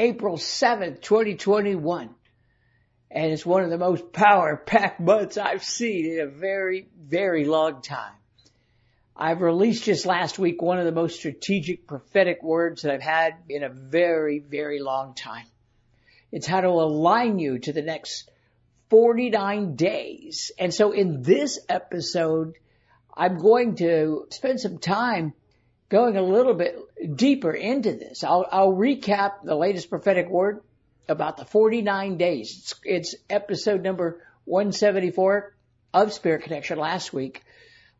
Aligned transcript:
April 0.00 0.38
7th, 0.38 1.02
2021. 1.02 2.08
And 3.10 3.32
it's 3.32 3.44
one 3.44 3.64
of 3.64 3.70
the 3.70 3.76
most 3.76 4.14
power 4.14 4.56
packed 4.56 4.98
months 5.12 5.36
I've 5.36 5.62
seen 5.62 6.06
in 6.06 6.20
a 6.20 6.26
very, 6.26 6.88
very 6.98 7.44
long 7.44 7.82
time. 7.82 8.14
I've 9.14 9.42
released 9.42 9.84
just 9.84 10.06
last 10.06 10.38
week 10.38 10.62
one 10.62 10.78
of 10.78 10.86
the 10.86 10.92
most 10.92 11.18
strategic 11.18 11.86
prophetic 11.86 12.42
words 12.42 12.80
that 12.80 12.92
I've 12.92 13.02
had 13.02 13.34
in 13.50 13.62
a 13.62 13.68
very, 13.68 14.38
very 14.38 14.80
long 14.80 15.14
time. 15.14 15.44
It's 16.32 16.46
how 16.46 16.62
to 16.62 16.68
align 16.68 17.38
you 17.38 17.58
to 17.58 17.72
the 17.74 17.82
next 17.82 18.30
49 18.88 19.76
days. 19.76 20.50
And 20.58 20.72
so 20.72 20.92
in 20.92 21.20
this 21.20 21.58
episode, 21.68 22.54
I'm 23.14 23.36
going 23.36 23.74
to 23.76 24.28
spend 24.30 24.60
some 24.60 24.78
time 24.78 25.34
going 25.90 26.16
a 26.16 26.22
little 26.22 26.54
bit 26.54 26.78
deeper 27.16 27.52
into 27.52 27.92
this, 27.92 28.24
I'll, 28.24 28.46
I'll 28.50 28.72
recap 28.72 29.42
the 29.44 29.56
latest 29.56 29.90
prophetic 29.90 30.28
word 30.30 30.62
about 31.08 31.36
the 31.36 31.44
49 31.44 32.16
days. 32.16 32.52
It's, 32.52 32.74
it's 32.84 33.14
episode 33.28 33.82
number 33.82 34.22
174 34.44 35.54
of 35.92 36.12
Spirit 36.12 36.44
Connection 36.44 36.78
last 36.78 37.12
week, 37.12 37.42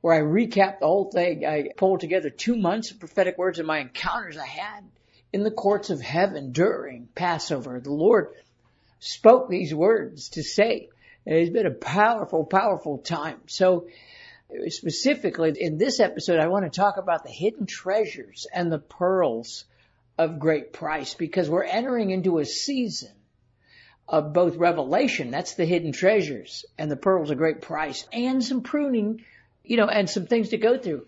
where 0.00 0.14
I 0.14 0.20
recapped 0.20 0.78
the 0.78 0.86
whole 0.86 1.10
thing. 1.10 1.44
I 1.44 1.70
pulled 1.76 2.00
together 2.00 2.30
two 2.30 2.56
months 2.56 2.92
of 2.92 3.00
prophetic 3.00 3.36
words 3.36 3.58
and 3.58 3.66
my 3.66 3.80
encounters 3.80 4.38
I 4.38 4.46
had 4.46 4.84
in 5.32 5.42
the 5.42 5.50
courts 5.50 5.90
of 5.90 6.00
heaven 6.00 6.52
during 6.52 7.08
Passover. 7.14 7.80
The 7.80 7.92
Lord 7.92 8.28
spoke 9.00 9.48
these 9.48 9.74
words 9.74 10.30
to 10.30 10.42
say. 10.44 10.88
And 11.26 11.34
it's 11.34 11.50
been 11.50 11.66
a 11.66 11.72
powerful, 11.72 12.44
powerful 12.44 12.98
time. 12.98 13.40
So 13.46 13.88
specifically 14.68 15.54
in 15.58 15.78
this 15.78 16.00
episode, 16.00 16.38
I 16.40 16.48
want 16.48 16.64
to 16.64 16.70
talk 16.70 16.96
about 16.96 17.24
the 17.24 17.30
hidden 17.30 17.66
treasures 17.66 18.46
and 18.52 18.70
the 18.70 18.78
pearls 18.78 19.64
of 20.18 20.38
great 20.38 20.72
price 20.72 21.14
because 21.14 21.48
we're 21.48 21.64
entering 21.64 22.10
into 22.10 22.38
a 22.38 22.44
season 22.44 23.12
of 24.08 24.32
both 24.32 24.56
revelation, 24.56 25.30
that's 25.30 25.54
the 25.54 25.64
hidden 25.64 25.92
treasures 25.92 26.64
and 26.76 26.90
the 26.90 26.96
pearls 26.96 27.30
of 27.30 27.38
great 27.38 27.62
price 27.62 28.06
and 28.12 28.42
some 28.44 28.62
pruning, 28.62 29.24
you 29.64 29.76
know, 29.76 29.86
and 29.86 30.10
some 30.10 30.26
things 30.26 30.48
to 30.50 30.58
go 30.58 30.76
through. 30.76 31.06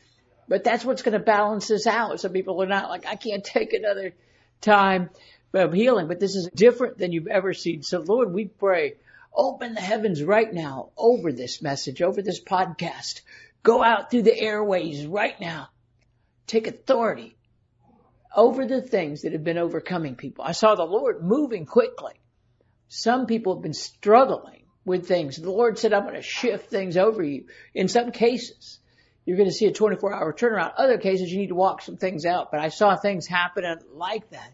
But 0.48 0.64
that's 0.64 0.84
what's 0.84 1.02
going 1.02 1.18
to 1.18 1.24
balance 1.24 1.68
this 1.68 1.86
out. 1.86 2.20
Some 2.20 2.32
people 2.32 2.62
are 2.62 2.66
not 2.66 2.88
like, 2.88 3.06
I 3.06 3.16
can't 3.16 3.44
take 3.44 3.72
another 3.72 4.14
time 4.60 5.10
of 5.52 5.72
healing, 5.72 6.06
but 6.06 6.20
this 6.20 6.36
is 6.36 6.48
different 6.54 6.98
than 6.98 7.12
you've 7.12 7.26
ever 7.26 7.52
seen. 7.52 7.82
So 7.82 8.00
Lord, 8.00 8.32
we 8.32 8.46
pray 8.46 8.94
Open 9.34 9.74
the 9.74 9.80
heavens 9.80 10.22
right 10.22 10.52
now 10.52 10.90
over 10.96 11.32
this 11.32 11.62
message, 11.62 12.02
over 12.02 12.22
this 12.22 12.42
podcast. 12.42 13.22
Go 13.62 13.82
out 13.82 14.10
through 14.10 14.22
the 14.22 14.38
airways 14.38 15.06
right 15.06 15.40
now. 15.40 15.68
Take 16.46 16.66
authority 16.66 17.36
over 18.34 18.66
the 18.66 18.82
things 18.82 19.22
that 19.22 19.32
have 19.32 19.44
been 19.44 19.58
overcoming 19.58 20.16
people. 20.16 20.44
I 20.44 20.52
saw 20.52 20.74
the 20.74 20.84
Lord 20.84 21.22
moving 21.22 21.66
quickly. 21.66 22.14
Some 22.88 23.26
people 23.26 23.54
have 23.54 23.62
been 23.62 23.72
struggling 23.72 24.64
with 24.84 25.06
things. 25.06 25.36
The 25.36 25.50
Lord 25.50 25.78
said, 25.78 25.92
I'm 25.92 26.02
going 26.02 26.14
to 26.14 26.22
shift 26.22 26.68
things 26.68 26.96
over 26.96 27.22
you. 27.22 27.46
In 27.74 27.88
some 27.88 28.10
cases, 28.10 28.80
you're 29.24 29.36
going 29.36 29.48
to 29.48 29.54
see 29.54 29.66
a 29.66 29.72
24 29.72 30.14
hour 30.14 30.32
turnaround. 30.32 30.72
Other 30.76 30.98
cases, 30.98 31.30
you 31.30 31.38
need 31.38 31.48
to 31.48 31.54
walk 31.54 31.82
some 31.82 31.96
things 31.96 32.26
out. 32.26 32.50
But 32.50 32.60
I 32.60 32.68
saw 32.68 32.96
things 32.96 33.26
happening 33.26 33.76
like 33.94 34.28
that. 34.30 34.52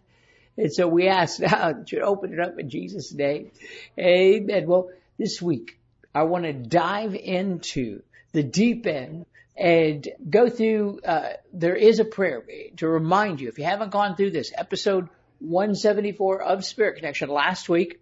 And 0.59 0.73
so 0.73 0.89
we 0.89 1.07
ask 1.07 1.39
now 1.41 1.73
that 1.73 1.91
you 1.93 2.01
open 2.01 2.33
it 2.33 2.41
up 2.41 2.59
in 2.59 2.69
Jesus' 2.69 3.15
name. 3.15 3.53
Amen. 3.99 4.67
Well, 4.67 4.91
this 5.17 5.41
week, 5.41 5.79
I 6.15 6.25
want 6.25 6.45
to 6.45 6.53
dive 6.53 7.15
into 7.15 8.03
the 8.33 8.43
deep 8.43 8.87
end 8.87 9.25
and 9.57 10.07
go 10.29 10.49
through, 10.49 11.01
uh, 11.05 11.31
there 11.53 11.75
is 11.75 12.01
a 12.01 12.05
prayer 12.05 12.45
to 12.77 12.89
remind 12.89 13.41
you, 13.41 13.49
if 13.49 13.59
you 13.59 13.65
haven't 13.65 13.91
gone 13.91 14.17
through 14.17 14.31
this, 14.31 14.53
episode 14.57 15.09
174 15.41 16.43
of 16.43 16.65
Spirit 16.65 16.97
Connection 16.97 17.29
last 17.29 17.69
week, 17.69 18.01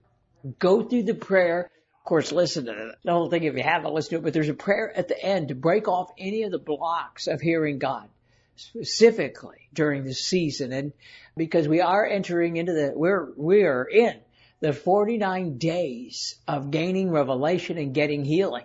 go 0.58 0.82
through 0.82 1.04
the 1.04 1.14
prayer. 1.14 1.70
Of 2.00 2.04
course, 2.04 2.32
listen 2.32 2.66
to 2.66 2.88
it. 2.88 2.94
The 3.04 3.12
whole 3.12 3.30
thing 3.30 3.44
if 3.44 3.54
you 3.54 3.62
haven't 3.62 3.92
listened 3.92 4.10
to 4.10 4.16
it, 4.16 4.22
but 4.22 4.32
there's 4.32 4.48
a 4.48 4.54
prayer 4.54 4.92
at 4.96 5.08
the 5.08 5.22
end 5.22 5.48
to 5.48 5.54
break 5.54 5.88
off 5.88 6.10
any 6.18 6.42
of 6.42 6.50
the 6.50 6.58
blocks 6.58 7.26
of 7.26 7.40
hearing 7.40 7.78
God 7.78 8.08
specifically 8.56 9.68
during 9.72 10.04
this 10.04 10.24
season. 10.24 10.72
And 10.72 10.92
because 11.36 11.68
we 11.68 11.80
are 11.80 12.04
entering 12.04 12.56
into 12.56 12.72
the, 12.72 12.92
we're, 12.94 13.32
we're 13.36 13.84
in 13.84 14.20
the 14.60 14.72
49 14.72 15.58
days 15.58 16.36
of 16.48 16.70
gaining 16.70 17.10
revelation 17.10 17.78
and 17.78 17.94
getting 17.94 18.24
healing. 18.24 18.64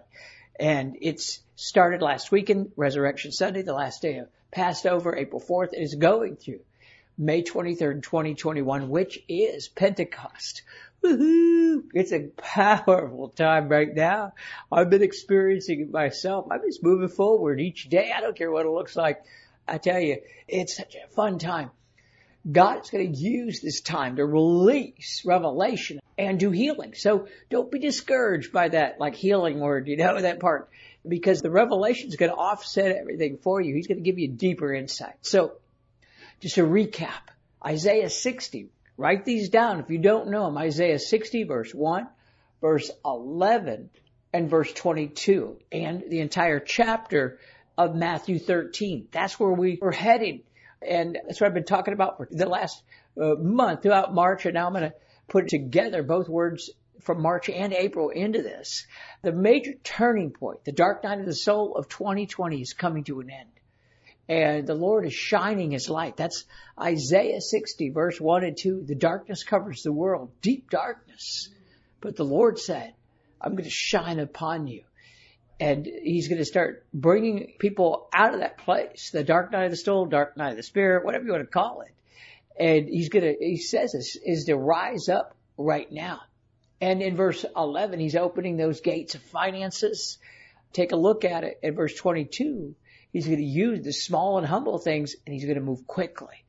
And 0.59 0.97
it's 1.01 1.39
started 1.55 2.01
last 2.01 2.31
weekend, 2.31 2.71
Resurrection 2.75 3.31
Sunday, 3.31 3.61
the 3.61 3.73
last 3.73 4.01
day 4.01 4.17
of 4.17 4.27
Passover, 4.51 5.15
April 5.15 5.41
4th. 5.41 5.73
It 5.73 5.81
is 5.81 5.95
going 5.95 6.35
through 6.35 6.61
May 7.17 7.43
23rd, 7.43 8.03
2021, 8.03 8.89
which 8.89 9.19
is 9.27 9.67
Pentecost. 9.67 10.63
Woohoo! 11.03 11.83
It's 11.93 12.11
a 12.11 12.27
powerful 12.37 13.29
time 13.29 13.69
right 13.69 13.93
now. 13.93 14.33
I've 14.71 14.89
been 14.89 15.01
experiencing 15.01 15.81
it 15.81 15.91
myself. 15.91 16.47
I'm 16.51 16.61
just 16.61 16.83
moving 16.83 17.09
forward 17.09 17.59
each 17.59 17.89
day. 17.89 18.11
I 18.15 18.21
don't 18.21 18.35
care 18.35 18.51
what 18.51 18.65
it 18.65 18.71
looks 18.71 18.95
like. 18.95 19.23
I 19.67 19.77
tell 19.77 19.99
you, 19.99 20.17
it's 20.47 20.77
such 20.77 20.95
a 20.95 21.07
fun 21.13 21.39
time. 21.39 21.71
God 22.49 22.81
is 22.83 22.89
going 22.89 23.13
to 23.13 23.19
use 23.19 23.61
this 23.61 23.81
time 23.81 24.15
to 24.15 24.25
release 24.25 25.23
revelation 25.25 25.99
and 26.17 26.39
do 26.39 26.51
healing. 26.51 26.93
So 26.95 27.27
don't 27.49 27.71
be 27.71 27.79
discouraged 27.79 28.51
by 28.51 28.69
that, 28.69 28.99
like 28.99 29.15
healing 29.15 29.59
word, 29.59 29.87
you 29.87 29.97
know, 29.97 30.19
that 30.19 30.39
part, 30.39 30.69
because 31.07 31.41
the 31.41 31.51
revelation 31.51 32.09
is 32.09 32.15
going 32.15 32.31
to 32.31 32.37
offset 32.37 32.95
everything 32.95 33.37
for 33.37 33.61
you. 33.61 33.75
He's 33.75 33.87
going 33.87 33.99
to 33.99 34.03
give 34.03 34.19
you 34.19 34.27
deeper 34.27 34.73
insight. 34.73 35.15
So 35.21 35.53
just 36.39 36.57
a 36.57 36.63
recap, 36.63 37.29
Isaiah 37.63 38.09
60, 38.09 38.69
write 38.97 39.25
these 39.25 39.49
down 39.49 39.79
if 39.79 39.89
you 39.89 39.99
don't 39.99 40.29
know 40.29 40.45
them. 40.45 40.57
Isaiah 40.57 40.99
60 40.99 41.43
verse 41.43 41.73
1, 41.73 42.07
verse 42.59 42.89
11, 43.05 43.89
and 44.33 44.49
verse 44.49 44.71
22, 44.73 45.57
and 45.71 46.03
the 46.09 46.19
entire 46.19 46.59
chapter 46.59 47.39
of 47.85 47.95
Matthew 47.95 48.39
13. 48.39 49.07
That's 49.11 49.39
where 49.39 49.51
we 49.51 49.79
are 49.81 49.91
heading 49.91 50.43
and 50.81 51.17
that's 51.25 51.39
what 51.39 51.47
I've 51.47 51.53
been 51.53 51.63
talking 51.63 51.93
about 51.93 52.17
for 52.17 52.27
the 52.29 52.47
last 52.47 52.81
uh, 53.19 53.35
month 53.35 53.83
throughout 53.83 54.13
March. 54.13 54.45
And 54.45 54.55
now 54.55 54.67
I'm 54.67 54.73
going 54.73 54.89
to 54.89 54.95
put 55.27 55.47
together 55.47 56.03
both 56.03 56.27
words 56.27 56.71
from 57.01 57.21
March 57.21 57.49
and 57.49 57.73
April 57.73 58.09
into 58.09 58.41
this. 58.41 58.85
The 59.21 59.31
major 59.31 59.73
turning 59.83 60.31
point, 60.31 60.63
the 60.63 60.71
dark 60.71 61.03
night 61.03 61.19
of 61.19 61.25
the 61.25 61.35
soul 61.35 61.75
of 61.75 61.87
2020 61.87 62.61
is 62.61 62.73
coming 62.73 63.03
to 63.05 63.19
an 63.19 63.29
end. 63.29 63.49
And 64.27 64.65
the 64.65 64.75
Lord 64.75 65.05
is 65.05 65.13
shining 65.13 65.71
his 65.71 65.89
light. 65.89 66.15
That's 66.15 66.45
Isaiah 66.79 67.41
60 67.41 67.89
verse 67.89 68.19
1 68.19 68.43
and 68.43 68.57
2. 68.57 68.83
The 68.87 68.95
darkness 68.95 69.43
covers 69.43 69.83
the 69.83 69.91
world, 69.91 70.31
deep 70.41 70.69
darkness. 70.69 71.49
But 71.99 72.15
the 72.15 72.25
Lord 72.25 72.57
said, 72.57 72.93
I'm 73.39 73.53
going 73.53 73.65
to 73.65 73.69
shine 73.69 74.19
upon 74.19 74.67
you 74.67 74.83
and 75.61 75.85
he's 75.85 76.27
going 76.27 76.39
to 76.39 76.45
start 76.45 76.87
bringing 76.91 77.53
people 77.59 78.09
out 78.11 78.33
of 78.33 78.39
that 78.39 78.57
place, 78.57 79.11
the 79.11 79.23
dark 79.23 79.51
night 79.51 79.65
of 79.65 79.71
the 79.71 79.77
soul, 79.77 80.07
dark 80.07 80.35
night 80.35 80.49
of 80.49 80.57
the 80.57 80.63
spirit, 80.63 81.05
whatever 81.05 81.23
you 81.23 81.31
want 81.31 81.43
to 81.43 81.47
call 81.47 81.81
it. 81.81 81.93
And 82.59 82.89
he's 82.89 83.09
going 83.09 83.25
to, 83.25 83.35
he 83.39 83.57
says 83.57 83.91
this 83.91 84.15
is 84.15 84.45
to 84.45 84.55
rise 84.55 85.07
up 85.07 85.35
right 85.59 85.89
now. 85.91 86.21
And 86.81 87.03
in 87.03 87.15
verse 87.15 87.45
11, 87.55 87.99
he's 87.99 88.15
opening 88.15 88.57
those 88.57 88.81
gates 88.81 89.13
of 89.13 89.21
finances. 89.21 90.17
Take 90.73 90.93
a 90.93 90.95
look 90.95 91.25
at 91.25 91.43
it. 91.43 91.59
In 91.61 91.75
verse 91.75 91.95
22, 91.95 92.73
he's 93.13 93.27
going 93.27 93.37
to 93.37 93.43
use 93.43 93.85
the 93.85 93.93
small 93.93 94.39
and 94.39 94.47
humble 94.47 94.79
things 94.79 95.15
and 95.27 95.33
he's 95.35 95.45
going 95.45 95.59
to 95.59 95.61
move 95.61 95.85
quickly. 95.85 96.43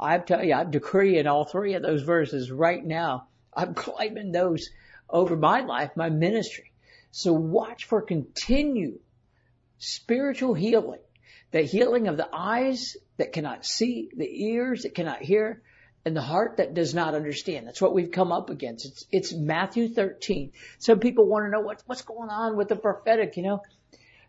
I'm 0.00 0.24
telling 0.24 0.48
you, 0.48 0.54
I'm 0.54 0.72
decreeing 0.72 1.28
all 1.28 1.44
three 1.44 1.74
of 1.74 1.82
those 1.82 2.02
verses 2.02 2.50
right 2.50 2.84
now. 2.84 3.28
I'm 3.54 3.74
claiming 3.76 4.32
those 4.32 4.70
over 5.08 5.36
my 5.36 5.60
life, 5.60 5.92
my 5.94 6.10
ministry. 6.10 6.72
So 7.16 7.32
watch 7.32 7.86
for 7.86 8.02
continued 8.02 9.00
spiritual 9.78 10.52
healing. 10.52 11.00
The 11.50 11.62
healing 11.62 12.08
of 12.08 12.18
the 12.18 12.28
eyes 12.30 12.94
that 13.16 13.32
cannot 13.32 13.64
see, 13.64 14.10
the 14.14 14.28
ears 14.48 14.82
that 14.82 14.94
cannot 14.94 15.22
hear, 15.22 15.62
and 16.04 16.14
the 16.14 16.20
heart 16.20 16.58
that 16.58 16.74
does 16.74 16.94
not 16.94 17.14
understand. 17.14 17.66
That's 17.66 17.80
what 17.80 17.94
we've 17.94 18.10
come 18.10 18.32
up 18.32 18.50
against. 18.50 18.84
It's, 18.84 19.06
it's 19.10 19.32
Matthew 19.32 19.88
13. 19.88 20.52
Some 20.78 21.00
people 21.00 21.26
want 21.26 21.46
to 21.46 21.50
know 21.50 21.60
what, 21.60 21.82
what's 21.86 22.02
going 22.02 22.28
on 22.28 22.54
with 22.54 22.68
the 22.68 22.76
prophetic, 22.76 23.38
you 23.38 23.44
know. 23.44 23.62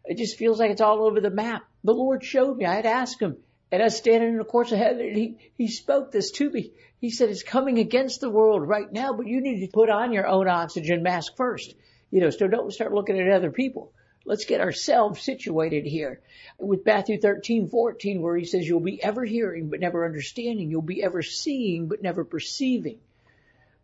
It 0.06 0.18
just 0.18 0.38
feels 0.38 0.58
like 0.58 0.72
it's 0.72 0.80
all 0.80 1.06
over 1.06 1.20
the 1.20 1.30
map. 1.30 1.64
The 1.84 1.94
Lord 1.94 2.24
showed 2.24 2.56
me. 2.56 2.64
I 2.64 2.76
had 2.76 2.86
asked 2.86 3.22
him, 3.22 3.36
And 3.70 3.82
I 3.82 3.88
was 3.88 3.98
standing 3.98 4.30
in 4.30 4.38
the 4.38 4.46
courts 4.46 4.72
of 4.72 4.78
heaven 4.78 5.08
and 5.08 5.18
he, 5.18 5.38
he 5.56 5.68
spoke 5.68 6.14
this 6.14 6.32
to 6.32 6.50
me. 6.50 6.72
He 7.02 7.10
said, 7.10 7.30
it's 7.30 7.44
coming 7.44 7.80
against 7.80 8.22
the 8.22 8.30
world 8.30 8.66
right 8.66 8.90
now, 8.90 9.12
but 9.12 9.28
you 9.28 9.42
need 9.42 9.60
to 9.60 9.72
put 9.74 9.90
on 9.90 10.14
your 10.14 10.26
own 10.26 10.48
oxygen 10.48 11.04
mask 11.04 11.36
first. 11.36 11.76
You 12.12 12.22
know, 12.22 12.30
so 12.30 12.48
don't 12.48 12.74
start 12.74 12.94
looking 12.94 13.20
at 13.20 13.30
other 13.30 13.52
people. 13.52 13.92
Let's 14.26 14.46
get 14.46 14.62
ourselves 14.62 15.22
situated 15.22 15.86
here. 15.86 16.20
With 16.58 16.86
Matthew 16.86 17.20
13, 17.20 17.70
14, 17.70 18.22
where 18.22 18.36
he 18.36 18.46
says, 18.46 18.68
you'll 18.68 18.82
be 18.82 19.02
ever 19.02 19.24
hearing, 19.24 19.70
but 19.70 19.80
never 19.80 20.06
understanding. 20.06 20.70
You'll 20.70 20.82
be 20.82 21.04
ever 21.04 21.22
seeing, 21.22 21.88
but 21.88 22.02
never 22.02 22.26
perceiving. 22.26 23.00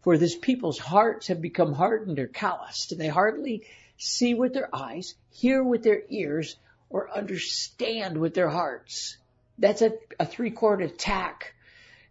For 0.01 0.17
this 0.17 0.35
people's 0.35 0.79
hearts 0.79 1.27
have 1.27 1.41
become 1.41 1.71
hardened 1.71 2.19
or 2.19 2.27
calloused, 2.27 2.91
and 2.91 2.99
they 2.99 3.07
hardly 3.07 3.63
see 3.97 4.33
with 4.33 4.53
their 4.53 4.73
eyes, 4.75 5.15
hear 5.31 5.63
with 5.63 5.83
their 5.83 6.01
ears, 6.09 6.57
or 6.89 7.09
understand 7.09 8.17
with 8.17 8.33
their 8.33 8.49
hearts. 8.49 9.17
That's 9.57 9.81
a, 9.81 9.93
a 10.19 10.25
three-chord 10.25 10.81
attack. 10.81 11.53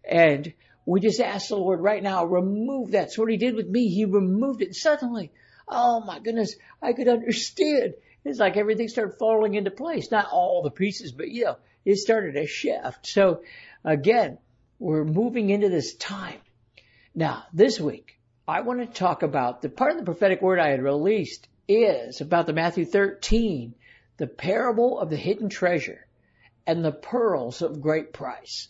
And 0.03 0.53
we 0.87 1.01
just 1.01 1.19
ask 1.19 1.49
the 1.49 1.55
Lord 1.55 1.81
right 1.81 2.01
now, 2.01 2.25
remove 2.25 2.91
that. 2.91 3.11
So 3.11 3.21
what 3.21 3.31
he 3.31 3.37
did 3.37 3.55
with 3.55 3.67
me, 3.67 3.89
he 3.89 4.05
removed 4.05 4.63
it. 4.63 4.75
Suddenly, 4.75 5.31
oh 5.67 6.01
my 6.01 6.19
goodness, 6.19 6.55
I 6.81 6.93
could 6.93 7.07
understand. 7.07 7.93
It's 8.25 8.39
like 8.39 8.57
everything 8.57 8.87
started 8.87 9.17
falling 9.17 9.55
into 9.55 9.71
place. 9.71 10.11
Not 10.11 10.29
all 10.31 10.61
the 10.61 10.71
pieces, 10.71 11.11
but 11.11 11.29
you 11.29 11.45
know, 11.45 11.57
it 11.85 11.97
started 11.97 12.33
to 12.33 12.47
shift. 12.47 13.07
So 13.07 13.41
again, 13.83 14.37
we're 14.79 15.03
moving 15.03 15.49
into 15.49 15.69
this 15.69 15.95
time 15.95 16.39
now, 17.15 17.43
this 17.53 17.79
week, 17.79 18.19
I 18.47 18.61
want 18.61 18.79
to 18.79 18.87
talk 18.87 19.21
about 19.21 19.61
the 19.61 19.69
part 19.69 19.91
of 19.91 19.97
the 19.97 20.03
prophetic 20.03 20.41
word 20.41 20.57
I 20.57 20.69
had 20.69 20.81
released 20.81 21.47
is 21.67 22.21
about 22.21 22.47
the 22.47 22.53
Matthew 22.53 22.85
13, 22.85 23.75
the 24.17 24.25
parable 24.25 24.99
of 24.99 25.11
the 25.11 25.15
hidden 25.15 25.49
treasure 25.49 26.07
and 26.65 26.83
the 26.83 26.91
pearls 26.91 27.61
of 27.61 27.81
great 27.81 28.13
price. 28.13 28.67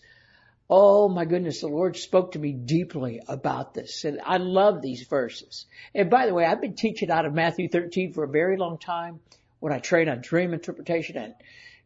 Oh 0.75 1.07
my 1.07 1.25
goodness, 1.25 1.61
the 1.61 1.67
Lord 1.67 1.95
spoke 1.95 2.31
to 2.31 2.39
me 2.39 2.51
deeply 2.51 3.21
about 3.27 3.75
this 3.75 4.05
and 4.05 4.19
I 4.25 4.37
love 4.37 4.81
these 4.81 5.05
verses. 5.07 5.67
And 5.93 6.09
by 6.09 6.25
the 6.25 6.33
way, 6.33 6.45
I've 6.45 6.61
been 6.61 6.73
teaching 6.73 7.11
out 7.11 7.27
of 7.27 7.33
Matthew 7.35 7.69
13 7.69 8.11
for 8.11 8.23
a 8.23 8.27
very 8.27 8.57
long 8.57 8.79
time 8.79 9.19
when 9.59 9.71
I 9.71 9.77
train 9.77 10.09
on 10.09 10.21
dream 10.21 10.51
interpretation 10.51 11.15
and, 11.15 11.35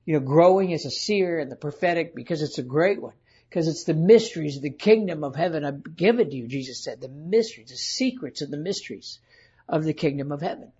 you 0.05 0.13
know, 0.13 0.21
growing 0.21 0.71
as 0.71 0.85
a 0.85 0.89
seer 0.89 1.37
and 1.37 1.51
the 1.51 1.57
prophetic 1.57 2.15
because 2.15 2.41
it's 2.41 2.59
a 2.59 2.63
great 2.63 3.01
one 3.01 3.11
because 3.49 3.67
it's 3.67 3.83
the 3.83 3.93
mysteries 3.93 4.55
of 4.55 4.63
the 4.63 4.69
kingdom 4.69 5.25
of 5.25 5.35
heaven 5.35 5.65
I've 5.65 5.97
given 5.97 6.29
to 6.29 6.35
you, 6.37 6.47
Jesus 6.47 6.81
said. 6.81 7.01
The 7.01 7.09
mysteries, 7.09 7.71
the 7.71 7.75
secrets 7.75 8.41
of 8.41 8.51
the 8.51 8.55
mysteries 8.55 9.19
of 9.67 9.83
the 9.83 9.93
kingdom 9.93 10.31
of 10.31 10.39
heaven. 10.39 10.71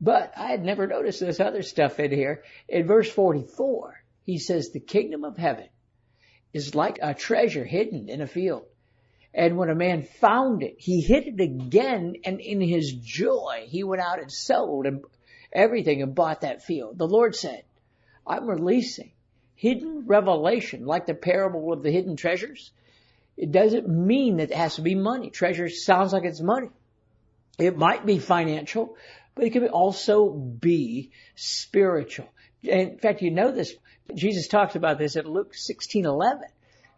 But 0.00 0.32
I 0.38 0.46
had 0.52 0.64
never 0.64 0.86
noticed 0.86 1.20
this 1.20 1.38
other 1.38 1.60
stuff 1.60 2.00
in 2.00 2.12
here. 2.12 2.44
In 2.66 2.86
verse 2.86 3.10
44, 3.10 4.02
he 4.24 4.38
says, 4.38 4.70
the 4.70 4.80
kingdom 4.80 5.22
of 5.22 5.36
heaven 5.36 5.68
is 6.56 6.74
like 6.74 6.98
a 7.02 7.14
treasure 7.14 7.64
hidden 7.64 8.08
in 8.08 8.20
a 8.20 8.26
field. 8.26 8.66
And 9.34 9.56
when 9.56 9.68
a 9.68 9.74
man 9.74 10.02
found 10.02 10.62
it, 10.62 10.76
he 10.78 11.02
hid 11.02 11.26
it 11.26 11.40
again, 11.40 12.16
and 12.24 12.40
in 12.40 12.60
his 12.60 12.92
joy, 12.92 13.66
he 13.68 13.84
went 13.84 14.02
out 14.02 14.20
and 14.20 14.32
sold 14.32 14.86
everything 15.52 16.02
and 16.02 16.14
bought 16.14 16.40
that 16.40 16.62
field. 16.62 16.98
The 16.98 17.06
Lord 17.06 17.36
said, 17.36 17.64
I'm 18.26 18.48
releasing 18.48 19.12
hidden 19.54 20.06
revelation, 20.06 20.86
like 20.86 21.06
the 21.06 21.14
parable 21.14 21.72
of 21.72 21.82
the 21.82 21.90
hidden 21.90 22.16
treasures, 22.16 22.72
it 23.36 23.52
doesn't 23.52 23.88
mean 23.88 24.38
that 24.38 24.50
it 24.50 24.56
has 24.56 24.76
to 24.76 24.82
be 24.82 24.94
money. 24.94 25.30
Treasure 25.30 25.68
sounds 25.68 26.12
like 26.12 26.24
it's 26.24 26.40
money. 26.40 26.70
It 27.58 27.76
might 27.76 28.06
be 28.06 28.18
financial, 28.18 28.96
but 29.34 29.44
it 29.44 29.52
can 29.52 29.68
also 29.68 30.30
be 30.30 31.10
spiritual. 31.34 32.28
In 32.62 32.98
fact, 32.98 33.22
you 33.22 33.30
know 33.30 33.52
this. 33.52 33.74
Jesus 34.14 34.48
talks 34.48 34.76
about 34.76 34.98
this 34.98 35.16
in 35.16 35.26
Luke 35.26 35.54
16:11. 35.54 36.42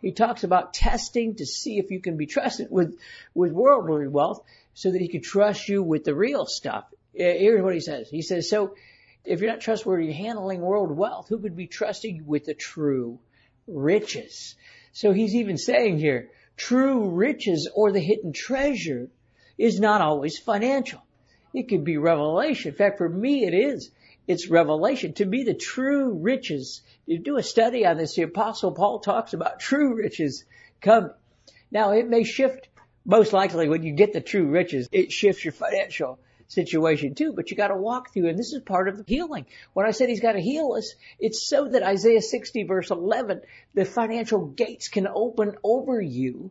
He 0.01 0.13
talks 0.13 0.45
about 0.45 0.75
testing 0.75 1.35
to 1.37 1.47
see 1.47 1.79
if 1.79 1.91
you 1.91 2.01
can 2.01 2.17
be 2.17 2.27
trusted 2.27 2.69
with 2.71 2.99
with 3.35 3.53
worldly 3.53 4.09
wealth, 4.09 4.45
so 4.75 4.91
that 4.91 5.01
he 5.01 5.09
can 5.09 5.23
trust 5.23 5.69
you 5.69 5.83
with 5.83 6.05
the 6.05 6.15
real 6.15 6.47
stuff. 6.47 6.85
Here's 7.13 7.63
what 7.63 7.75
he 7.75 7.81
says. 7.81 8.09
He 8.09 8.23
says, 8.23 8.49
"So 8.49 8.75
if 9.25 9.41
you're 9.41 9.51
not 9.51 9.61
trustworthy 9.61 10.13
handling 10.13 10.61
world 10.61 10.97
wealth, 10.97 11.29
who 11.29 11.39
could 11.39 11.57
be 11.57 11.67
trusting 11.67 12.27
with 12.27 12.45
the 12.45 12.55
true 12.55 13.19
riches? 13.67 14.55
So 14.93 15.13
he's 15.13 15.35
even 15.35 15.59
saying 15.59 15.99
here, 15.99 16.31
true 16.57 17.11
riches 17.11 17.69
or 17.75 17.93
the 17.93 18.01
hidden 18.01 18.33
treasure 18.33 19.11
is 19.57 19.81
not 19.81 20.01
always 20.01 20.39
financial. 20.39 21.03
It 21.53 21.69
could 21.69 21.85
be 21.85 21.97
revelation. 21.97 22.71
In 22.71 22.77
fact, 22.77 22.99
for 22.99 23.09
me, 23.09 23.45
it 23.45 23.55
is. 23.55 23.91
It's 24.29 24.51
revelation. 24.51 25.15
To 25.15 25.25
be 25.25 25.45
the 25.45 25.55
true 25.55 26.13
riches, 26.13 26.83
you 27.07 27.19
do 27.19 27.39
a 27.39 27.43
study 27.43 27.87
on 27.87 27.97
this, 27.97 28.15
the 28.15 28.23
apostle 28.23 28.73
Paul 28.73 29.01
talks 29.01 29.33
about 29.33 29.59
true 29.59 29.97
riches 29.97 30.45
come. 30.83 31.13
Now, 31.71 31.93
it 31.93 32.07
may 32.07 32.25
shift, 32.25 32.69
most 33.07 33.33
likely 33.33 33.71
when 33.71 33.83
you 33.83 33.95
get 33.95 34.13
the 34.13 34.21
true 34.21 34.47
riches, 34.47 34.87
it 34.93 35.11
shifts 35.11 35.47
your 35.47 35.53
financial 35.53 36.19
situation 36.47 37.15
too, 37.15 37.33
but 37.33 37.51
you 37.51 37.57
gotta 37.57 37.77
walk 37.77 38.13
through, 38.13 38.29
and 38.29 38.39
this 38.39 38.53
is 38.53 38.61
part 38.61 38.89
of 38.89 38.99
the 38.99 39.05
healing. 39.07 39.47
When 39.73 39.87
I 39.87 39.93
said 39.93 40.11
he's 40.11 40.21
gotta 40.21 40.41
heal 40.41 40.75
us, 40.77 40.95
it's 41.19 41.49
so 41.49 41.67
that 41.69 41.83
Isaiah 41.83 42.21
60 42.21 42.65
verse 42.65 42.91
11, 42.91 43.41
the 43.73 43.87
financial 43.87 44.47
gates 44.47 44.89
can 44.89 45.09
open 45.09 45.57
over 45.65 46.03
you. 46.03 46.51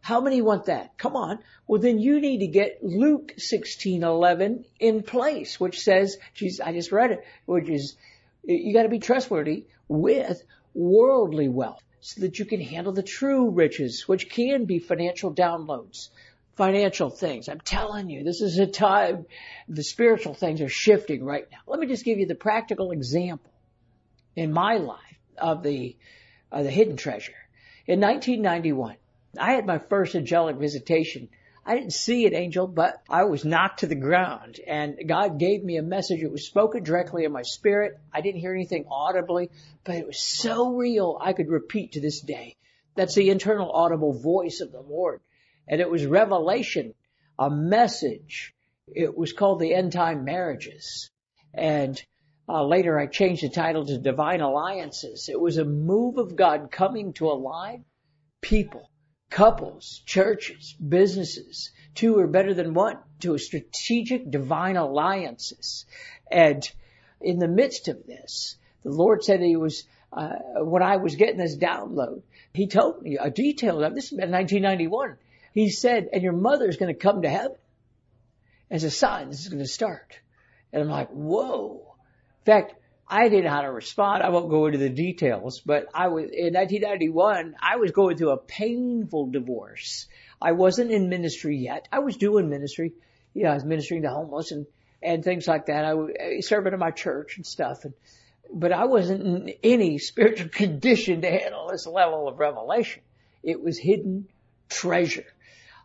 How 0.00 0.20
many 0.20 0.40
want 0.40 0.66
that? 0.66 0.96
Come 0.98 1.16
on. 1.16 1.38
Well, 1.66 1.80
then 1.80 1.98
you 1.98 2.20
need 2.20 2.40
to 2.40 2.46
get 2.46 2.82
Luke 2.82 3.34
16:11 3.38 4.64
in 4.78 5.02
place, 5.02 5.60
which 5.60 5.80
says, 5.80 6.16
geez, 6.34 6.60
I 6.60 6.72
just 6.72 6.92
read 6.92 7.12
it, 7.12 7.24
which 7.46 7.68
is, 7.68 7.96
you 8.42 8.72
gotta 8.72 8.88
be 8.88 8.98
trustworthy 8.98 9.66
with 9.88 10.42
worldly 10.74 11.48
wealth 11.48 11.82
so 12.00 12.22
that 12.22 12.38
you 12.38 12.44
can 12.44 12.60
handle 12.60 12.92
the 12.92 13.02
true 13.02 13.50
riches, 13.50 14.08
which 14.08 14.30
can 14.30 14.64
be 14.64 14.78
financial 14.78 15.34
downloads 15.34 16.08
financial 16.60 17.08
things. 17.08 17.48
I'm 17.48 17.60
telling 17.60 18.10
you, 18.10 18.22
this 18.22 18.42
is 18.42 18.58
a 18.58 18.66
time 18.66 19.24
the 19.66 19.82
spiritual 19.82 20.34
things 20.34 20.60
are 20.60 20.68
shifting 20.68 21.24
right 21.24 21.46
now. 21.50 21.56
Let 21.66 21.80
me 21.80 21.86
just 21.86 22.04
give 22.04 22.18
you 22.18 22.26
the 22.26 22.34
practical 22.34 22.90
example 22.90 23.50
in 24.36 24.52
my 24.52 24.74
life 24.74 24.98
of 25.38 25.62
the 25.62 25.96
of 26.52 26.64
the 26.64 26.70
hidden 26.70 26.98
treasure. 26.98 27.32
In 27.86 28.00
1991, 28.00 28.96
I 29.38 29.52
had 29.52 29.66
my 29.66 29.78
first 29.78 30.14
angelic 30.14 30.56
visitation. 30.56 31.28
I 31.64 31.74
didn't 31.74 31.92
see 31.92 32.26
an 32.26 32.34
angel, 32.34 32.66
but 32.66 33.02
I 33.08 33.24
was 33.24 33.44
knocked 33.44 33.80
to 33.80 33.86
the 33.86 33.94
ground 33.94 34.58
and 34.66 34.96
God 35.06 35.38
gave 35.38 35.62
me 35.62 35.76
a 35.76 35.82
message. 35.82 36.22
It 36.22 36.32
was 36.32 36.46
spoken 36.46 36.82
directly 36.82 37.24
in 37.24 37.32
my 37.32 37.42
spirit. 37.42 37.98
I 38.12 38.22
didn't 38.22 38.40
hear 38.40 38.54
anything 38.54 38.86
audibly, 38.90 39.50
but 39.84 39.96
it 39.96 40.06
was 40.06 40.18
so 40.18 40.74
real 40.74 41.18
I 41.20 41.32
could 41.32 41.48
repeat 41.48 41.92
to 41.92 42.00
this 42.00 42.20
day. 42.20 42.56
That's 42.96 43.14
the 43.14 43.30
internal 43.30 43.70
audible 43.70 44.12
voice 44.12 44.60
of 44.60 44.72
the 44.72 44.80
Lord 44.80 45.20
and 45.70 45.80
it 45.80 45.88
was 45.88 46.04
revelation, 46.04 46.94
a 47.38 47.48
message. 47.48 48.52
It 48.88 49.16
was 49.16 49.32
called 49.32 49.60
the 49.60 49.72
End 49.72 49.92
Time 49.92 50.24
Marriages. 50.24 51.10
And 51.54 52.02
uh, 52.48 52.64
later 52.64 52.98
I 52.98 53.06
changed 53.06 53.44
the 53.44 53.50
title 53.50 53.86
to 53.86 53.96
Divine 53.96 54.40
Alliances. 54.40 55.28
It 55.28 55.40
was 55.40 55.58
a 55.58 55.64
move 55.64 56.18
of 56.18 56.34
God 56.34 56.72
coming 56.72 57.12
to 57.14 57.30
align 57.30 57.84
people, 58.40 58.89
couples, 59.30 60.02
churches, 60.04 60.74
businesses. 60.74 61.70
Two 61.94 62.18
are 62.18 62.26
better 62.26 62.52
than 62.54 62.74
one 62.74 62.98
to 63.20 63.34
a 63.34 63.38
strategic 63.38 64.30
divine 64.30 64.76
alliances. 64.76 65.86
And 66.30 66.68
in 67.20 67.38
the 67.38 67.48
midst 67.48 67.88
of 67.88 68.06
this, 68.06 68.56
the 68.82 68.90
Lord 68.90 69.24
said 69.24 69.40
he 69.40 69.56
was, 69.56 69.84
uh, 70.12 70.34
when 70.58 70.82
I 70.82 70.96
was 70.96 71.16
getting 71.16 71.38
this 71.38 71.56
download, 71.56 72.22
he 72.52 72.66
told 72.66 73.02
me 73.02 73.16
a 73.18 73.30
detail 73.30 73.82
of 73.82 73.94
this 73.94 74.06
is 74.06 74.12
about 74.12 74.30
1991 74.30 75.16
he 75.52 75.70
said, 75.70 76.08
and 76.12 76.22
your 76.22 76.32
mother 76.32 76.68
is 76.68 76.76
going 76.76 76.94
to 76.94 76.98
come 76.98 77.22
to 77.22 77.28
heaven 77.28 77.56
as 78.70 78.84
a 78.84 78.90
sign. 78.90 79.30
This 79.30 79.40
is 79.40 79.48
going 79.48 79.62
to 79.62 79.68
start. 79.68 80.18
And 80.72 80.82
I'm 80.82 80.88
like, 80.88 81.08
whoa. 81.10 81.96
In 82.40 82.44
fact, 82.44 82.74
I 83.12 83.28
didn't 83.28 83.44
know 83.44 83.50
how 83.50 83.62
to 83.62 83.72
respond. 83.72 84.22
I 84.22 84.28
won't 84.28 84.48
go 84.48 84.66
into 84.66 84.78
the 84.78 84.88
details, 84.88 85.60
but 85.60 85.86
I 85.92 86.08
was, 86.08 86.30
in 86.32 86.54
1991, 86.54 87.56
I 87.60 87.76
was 87.76 87.90
going 87.90 88.16
through 88.16 88.30
a 88.30 88.36
painful 88.36 89.26
divorce. 89.26 90.06
I 90.40 90.52
wasn't 90.52 90.92
in 90.92 91.08
ministry 91.08 91.56
yet. 91.56 91.88
I 91.90 91.98
was 91.98 92.16
doing 92.16 92.48
ministry. 92.48 92.92
Know, 93.34 93.50
I 93.50 93.54
was 93.54 93.64
ministering 93.64 94.02
to 94.02 94.10
homeless 94.10 94.52
and, 94.52 94.66
and 95.02 95.24
things 95.24 95.48
like 95.48 95.66
that. 95.66 95.84
I 95.84 95.94
was 95.94 96.12
eh, 96.18 96.40
serving 96.40 96.72
in 96.72 96.78
my 96.78 96.92
church 96.92 97.36
and 97.36 97.44
stuff. 97.44 97.84
And, 97.84 97.94
but 98.52 98.70
I 98.70 98.84
wasn't 98.84 99.22
in 99.22 99.54
any 99.64 99.98
spiritual 99.98 100.48
condition 100.52 101.22
to 101.22 101.30
handle 101.30 101.68
this 101.68 101.88
level 101.88 102.28
of 102.28 102.38
revelation. 102.38 103.02
It 103.42 103.60
was 103.60 103.76
hidden 103.76 104.28
treasure. 104.68 105.26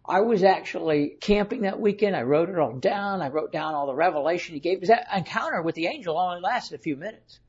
I 0.08 0.22
was 0.22 0.44
actually 0.44 1.16
camping 1.20 1.62
that 1.62 1.80
weekend. 1.80 2.16
I 2.16 2.22
wrote 2.22 2.50
it 2.50 2.60
all 2.60 2.74
down. 2.74 3.22
I 3.22 3.30
wrote 3.30 3.52
down 3.52 3.74
all 3.74 3.88
the 3.88 3.96
revelation 3.96 4.54
he 4.54 4.60
gave. 4.60 4.82
That 4.82 5.08
encounter 5.14 5.62
with 5.62 5.76
the 5.76 5.88
angel 5.88 6.18
only 6.18 6.42
lasted 6.42 6.76
a 6.76 6.84
few 6.84 6.96
minutes. 6.96 7.40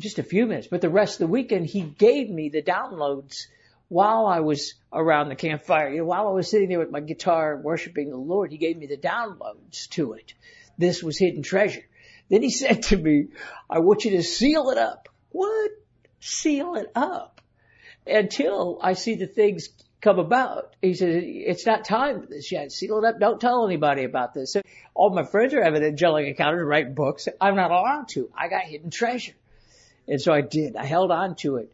Just 0.00 0.18
a 0.18 0.22
few 0.22 0.46
minutes. 0.46 0.68
But 0.68 0.80
the 0.80 0.88
rest 0.88 1.14
of 1.14 1.26
the 1.26 1.32
weekend, 1.32 1.66
he 1.66 1.82
gave 1.82 2.30
me 2.30 2.48
the 2.48 2.62
downloads 2.62 3.46
while 3.88 4.26
I 4.26 4.40
was 4.40 4.74
around 4.90 5.28
the 5.28 5.36
campfire. 5.36 5.90
You 5.90 5.98
know, 5.98 6.04
while 6.06 6.28
I 6.28 6.32
was 6.32 6.50
sitting 6.50 6.70
there 6.70 6.78
with 6.78 6.90
my 6.90 7.00
guitar 7.00 7.60
worshiping 7.62 8.08
the 8.08 8.16
Lord, 8.16 8.50
he 8.50 8.56
gave 8.56 8.78
me 8.78 8.86
the 8.86 8.96
downloads 8.96 9.88
to 9.90 10.14
it. 10.14 10.32
This 10.78 11.02
was 11.02 11.18
hidden 11.18 11.42
treasure. 11.42 11.84
Then 12.30 12.42
he 12.42 12.50
said 12.62 12.84
to 12.84 12.96
me, 12.96 13.28
I 13.68 13.80
want 13.80 14.06
you 14.06 14.12
to 14.12 14.22
seal 14.22 14.70
it 14.70 14.78
up. 14.78 15.10
What? 15.30 15.72
Seal 16.20 16.76
it 16.76 16.90
up. 16.94 17.42
until 18.06 18.78
I 18.80 18.94
see 18.94 19.16
the 19.16 19.26
things 19.26 19.68
come 20.02 20.18
about. 20.18 20.74
He 20.82 20.94
said, 20.94 21.22
it's 21.24 21.64
not 21.64 21.84
time 21.84 22.20
for 22.20 22.26
this 22.26 22.52
yet. 22.52 22.72
Seal 22.72 22.98
it 22.98 23.04
up. 23.04 23.20
Don't 23.20 23.40
tell 23.40 23.64
anybody 23.66 24.04
about 24.04 24.34
this. 24.34 24.52
So 24.52 24.60
all 24.94 25.10
my 25.10 25.24
friends 25.24 25.54
are 25.54 25.62
having 25.62 25.82
angelic 25.82 26.26
encounters, 26.26 26.66
writing 26.66 26.94
books. 26.94 27.28
I'm 27.40 27.56
not 27.56 27.70
allowed 27.70 28.08
to. 28.08 28.28
I 28.36 28.48
got 28.48 28.62
hidden 28.62 28.90
treasure. 28.90 29.34
And 30.06 30.20
so 30.20 30.32
I 30.32 30.40
did. 30.40 30.76
I 30.76 30.84
held 30.84 31.12
on 31.12 31.36
to 31.36 31.56
it. 31.56 31.72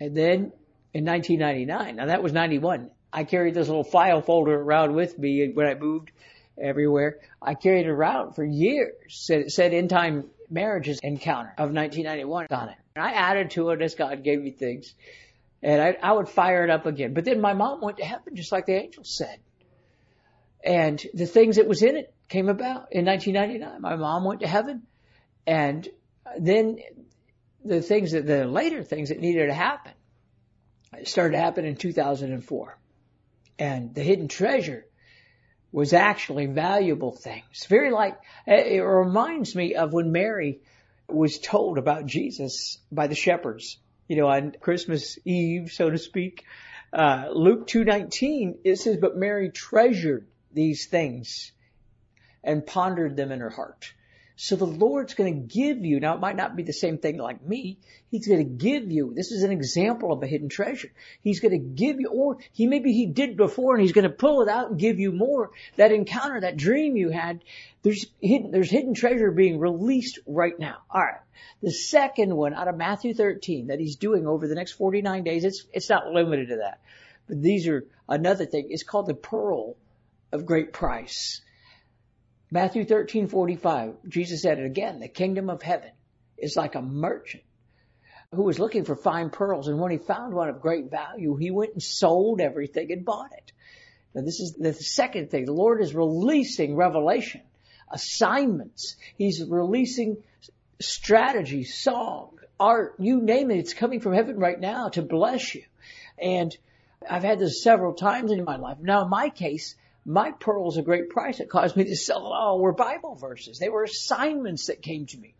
And 0.00 0.16
then 0.16 0.52
in 0.94 1.04
1999, 1.04 1.96
now 1.96 2.06
that 2.06 2.22
was 2.22 2.32
91, 2.32 2.90
I 3.12 3.24
carried 3.24 3.54
this 3.54 3.68
little 3.68 3.84
file 3.84 4.22
folder 4.22 4.58
around 4.58 4.94
with 4.94 5.18
me 5.18 5.50
when 5.52 5.66
I 5.66 5.74
moved 5.74 6.12
everywhere. 6.56 7.18
I 7.42 7.54
carried 7.54 7.86
it 7.86 7.90
around 7.90 8.34
for 8.34 8.44
years. 8.44 8.94
Said, 9.08 9.40
it 9.42 9.52
said 9.52 9.74
End 9.74 9.90
Time 9.90 10.30
Marriages 10.48 11.00
Encounter 11.02 11.54
of 11.58 11.72
1991 11.72 12.46
on 12.50 12.68
it. 12.68 12.76
And 12.94 13.04
I 13.04 13.10
added 13.10 13.50
to 13.52 13.70
it 13.70 13.82
as 13.82 13.96
God 13.96 14.22
gave 14.22 14.40
me 14.40 14.52
things. 14.52 14.94
And 15.64 15.80
I, 15.80 15.96
I 16.02 16.12
would 16.12 16.28
fire 16.28 16.62
it 16.62 16.70
up 16.70 16.84
again. 16.84 17.14
But 17.14 17.24
then 17.24 17.40
my 17.40 17.54
mom 17.54 17.80
went 17.80 17.96
to 17.96 18.04
heaven 18.04 18.36
just 18.36 18.52
like 18.52 18.66
the 18.66 18.74
angel 18.74 19.02
said. 19.02 19.38
And 20.62 21.02
the 21.14 21.26
things 21.26 21.56
that 21.56 21.66
was 21.66 21.82
in 21.82 21.96
it 21.96 22.14
came 22.28 22.50
about 22.50 22.88
in 22.92 23.06
1999. 23.06 23.80
My 23.80 23.96
mom 23.96 24.24
went 24.24 24.40
to 24.40 24.46
heaven. 24.46 24.82
And 25.46 25.88
then 26.38 26.80
the 27.64 27.80
things 27.80 28.12
that, 28.12 28.26
the 28.26 28.44
later 28.44 28.82
things 28.82 29.08
that 29.08 29.20
needed 29.20 29.46
to 29.46 29.54
happen 29.54 29.92
started 31.04 31.36
to 31.36 31.42
happen 31.42 31.64
in 31.64 31.76
2004. 31.76 32.78
And 33.58 33.94
the 33.94 34.02
hidden 34.02 34.28
treasure 34.28 34.84
was 35.72 35.94
actually 35.94 36.44
valuable 36.44 37.12
things. 37.12 37.64
Very 37.70 37.90
like, 37.90 38.18
it 38.46 38.80
reminds 38.80 39.56
me 39.56 39.76
of 39.76 39.94
when 39.94 40.12
Mary 40.12 40.60
was 41.08 41.38
told 41.38 41.78
about 41.78 42.04
Jesus 42.04 42.78
by 42.92 43.06
the 43.06 43.14
shepherds, 43.14 43.78
you 44.08 44.16
know, 44.16 44.28
on 44.28 44.54
Christmas 44.60 45.18
Eve, 45.24 45.72
so 45.72 45.90
to 45.90 45.98
speak. 45.98 46.44
Uh, 46.92 47.28
Luke 47.32 47.66
2.19, 47.66 48.58
it 48.64 48.76
says, 48.76 48.96
but 49.00 49.16
Mary 49.16 49.50
treasured 49.50 50.26
these 50.52 50.86
things 50.86 51.52
and 52.42 52.66
pondered 52.66 53.16
them 53.16 53.32
in 53.32 53.40
her 53.40 53.50
heart. 53.50 53.92
So 54.36 54.56
the 54.56 54.66
Lord's 54.66 55.14
going 55.14 55.32
to 55.32 55.54
give 55.54 55.84
you, 55.84 56.00
now 56.00 56.14
it 56.14 56.20
might 56.20 56.36
not 56.36 56.56
be 56.56 56.64
the 56.64 56.72
same 56.72 56.98
thing 56.98 57.18
like 57.18 57.44
me, 57.44 57.78
He's 58.14 58.28
going 58.28 58.38
to 58.38 58.64
give 58.64 58.92
you, 58.92 59.12
this 59.12 59.32
is 59.32 59.42
an 59.42 59.50
example 59.50 60.12
of 60.12 60.22
a 60.22 60.28
hidden 60.28 60.48
treasure. 60.48 60.92
He's 61.20 61.40
going 61.40 61.50
to 61.50 61.58
give 61.58 61.98
you, 61.98 62.06
or 62.06 62.38
he 62.52 62.68
maybe 62.68 62.92
he 62.92 63.06
did 63.06 63.36
before 63.36 63.74
and 63.74 63.82
he's 63.82 63.90
going 63.90 64.08
to 64.08 64.14
pull 64.14 64.42
it 64.42 64.48
out 64.48 64.70
and 64.70 64.78
give 64.78 65.00
you 65.00 65.10
more. 65.10 65.50
That 65.74 65.90
encounter, 65.90 66.40
that 66.42 66.56
dream 66.56 66.96
you 66.96 67.10
had, 67.10 67.42
there's 67.82 68.06
hidden, 68.20 68.52
there's 68.52 68.70
hidden 68.70 68.94
treasure 68.94 69.32
being 69.32 69.58
released 69.58 70.20
right 70.28 70.56
now. 70.56 70.76
Alright. 70.94 71.22
The 71.60 71.72
second 71.72 72.36
one 72.36 72.54
out 72.54 72.68
of 72.68 72.76
Matthew 72.76 73.14
13 73.14 73.66
that 73.66 73.80
he's 73.80 73.96
doing 73.96 74.28
over 74.28 74.46
the 74.46 74.54
next 74.54 74.74
49 74.74 75.24
days, 75.24 75.42
it's, 75.42 75.66
it's 75.72 75.90
not 75.90 76.06
limited 76.06 76.50
to 76.50 76.56
that. 76.58 76.78
But 77.26 77.42
these 77.42 77.66
are 77.66 77.84
another 78.08 78.46
thing. 78.46 78.68
It's 78.70 78.84
called 78.84 79.08
the 79.08 79.14
pearl 79.14 79.74
of 80.30 80.46
great 80.46 80.72
price. 80.72 81.40
Matthew 82.54 82.84
13:45, 82.84 84.08
Jesus 84.08 84.42
said 84.42 84.60
it 84.60 84.64
again, 84.64 85.00
the 85.00 85.08
kingdom 85.08 85.50
of 85.50 85.60
heaven 85.60 85.90
is 86.38 86.54
like 86.56 86.76
a 86.76 86.80
merchant 86.82 87.42
who 88.32 88.44
was 88.44 88.60
looking 88.60 88.84
for 88.84 88.94
fine 88.94 89.30
pearls 89.30 89.66
and 89.66 89.80
when 89.80 89.90
he 89.90 89.98
found 89.98 90.32
one 90.32 90.48
of 90.48 90.60
great 90.60 90.88
value, 90.88 91.34
he 91.34 91.50
went 91.50 91.72
and 91.72 91.82
sold 91.82 92.40
everything 92.40 92.92
and 92.92 93.04
bought 93.04 93.32
it. 93.32 93.50
Now 94.14 94.22
this 94.22 94.38
is 94.38 94.52
the 94.52 94.72
second 94.72 95.32
thing. 95.32 95.46
The 95.46 95.52
Lord 95.52 95.82
is 95.82 95.96
releasing 95.96 96.76
revelation, 96.76 97.40
assignments. 97.90 98.94
He's 99.18 99.42
releasing 99.44 100.22
strategy, 100.80 101.64
song, 101.64 102.38
art, 102.60 102.94
you 103.00 103.20
name 103.20 103.50
it. 103.50 103.58
It's 103.58 103.74
coming 103.74 103.98
from 103.98 104.12
heaven 104.12 104.38
right 104.38 104.60
now 104.60 104.90
to 104.90 105.02
bless 105.02 105.56
you. 105.56 105.64
And 106.22 106.56
I've 107.10 107.24
had 107.24 107.40
this 107.40 107.64
several 107.64 107.94
times 107.94 108.30
in 108.30 108.44
my 108.44 108.58
life. 108.58 108.78
Now 108.80 109.02
in 109.02 109.10
my 109.10 109.30
case, 109.30 109.74
my 110.04 110.32
pearls 110.32 110.76
a 110.76 110.82
great 110.82 111.08
price 111.10 111.40
It 111.40 111.48
caused 111.48 111.76
me 111.76 111.84
to 111.84 111.96
sell 111.96 112.26
it 112.26 112.32
all 112.32 112.58
were 112.58 112.72
Bible 112.72 113.14
verses. 113.14 113.58
They 113.58 113.68
were 113.68 113.84
assignments 113.84 114.66
that 114.66 114.82
came 114.82 115.06
to 115.06 115.18
me. 115.18 115.34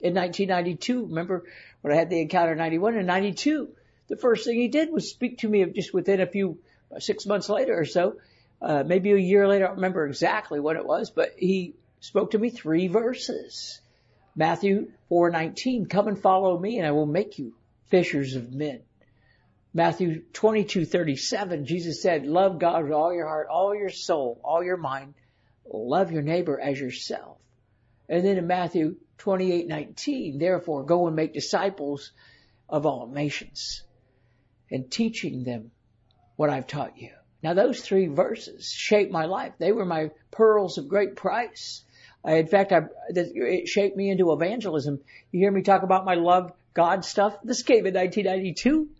In 0.00 0.14
1992, 0.14 1.06
remember 1.06 1.44
when 1.80 1.92
I 1.92 1.96
had 1.96 2.10
the 2.10 2.20
encounter 2.20 2.52
in 2.52 2.58
91 2.58 2.96
and 2.96 3.06
92, 3.06 3.70
the 4.08 4.16
first 4.16 4.44
thing 4.44 4.58
he 4.58 4.68
did 4.68 4.90
was 4.90 5.10
speak 5.10 5.38
to 5.38 5.48
me 5.48 5.62
of 5.62 5.74
just 5.74 5.94
within 5.94 6.20
a 6.20 6.26
few, 6.26 6.58
six 6.98 7.26
months 7.26 7.48
later 7.48 7.78
or 7.78 7.84
so, 7.84 8.16
uh, 8.62 8.82
maybe 8.84 9.12
a 9.12 9.16
year 9.16 9.46
later, 9.46 9.64
I 9.64 9.68
don't 9.68 9.76
remember 9.76 10.06
exactly 10.06 10.60
what 10.60 10.76
it 10.76 10.84
was, 10.84 11.10
but 11.10 11.34
he 11.38 11.74
spoke 12.00 12.32
to 12.32 12.38
me 12.38 12.50
three 12.50 12.88
verses. 12.88 13.80
Matthew 14.36 14.92
4:19, 15.10 15.88
come 15.88 16.08
and 16.08 16.18
follow 16.18 16.58
me 16.58 16.78
and 16.78 16.86
I 16.86 16.92
will 16.92 17.06
make 17.06 17.38
you 17.38 17.54
fishers 17.88 18.36
of 18.36 18.52
men. 18.52 18.80
Matthew 19.72 20.22
22:37, 20.32 21.64
Jesus 21.64 22.02
said, 22.02 22.26
"Love 22.26 22.58
God 22.58 22.82
with 22.82 22.92
all 22.92 23.14
your 23.14 23.28
heart, 23.28 23.46
all 23.48 23.72
your 23.72 23.90
soul, 23.90 24.40
all 24.42 24.64
your 24.64 24.76
mind. 24.76 25.14
Love 25.64 26.10
your 26.10 26.22
neighbor 26.22 26.58
as 26.58 26.80
yourself." 26.80 27.38
And 28.08 28.24
then 28.24 28.36
in 28.36 28.48
Matthew 28.48 28.96
28:19, 29.18 30.38
therefore 30.40 30.82
go 30.82 31.06
and 31.06 31.14
make 31.14 31.32
disciples 31.32 32.10
of 32.68 32.84
all 32.84 33.06
nations 33.06 33.84
and 34.72 34.90
teaching 34.90 35.44
them 35.44 35.70
what 36.34 36.50
I've 36.50 36.66
taught 36.66 36.98
you. 36.98 37.12
Now 37.40 37.54
those 37.54 37.80
three 37.80 38.06
verses 38.06 38.68
shaped 38.68 39.12
my 39.12 39.26
life. 39.26 39.52
They 39.58 39.70
were 39.70 39.86
my 39.86 40.10
pearls 40.32 40.78
of 40.78 40.88
great 40.88 41.14
price. 41.14 41.84
in 42.24 42.48
fact, 42.48 42.72
I, 42.72 42.86
it 43.10 43.68
shaped 43.68 43.96
me 43.96 44.10
into 44.10 44.32
evangelism. 44.32 45.00
You 45.30 45.40
hear 45.40 45.52
me 45.52 45.62
talk 45.62 45.84
about 45.84 46.04
my 46.04 46.14
love 46.14 46.52
God 46.74 47.04
stuff? 47.04 47.38
This 47.44 47.62
came 47.62 47.86
in 47.86 47.94
1992 47.94 48.90